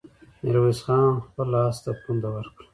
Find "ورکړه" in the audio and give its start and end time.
2.31-2.65